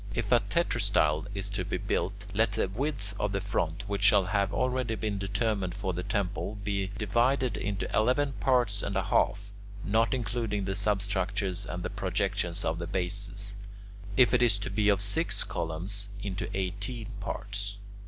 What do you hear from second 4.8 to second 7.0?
been determined for the temple, be